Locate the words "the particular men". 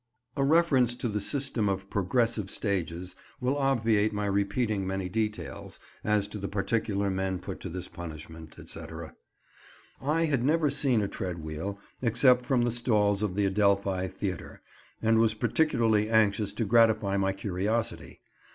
6.39-7.37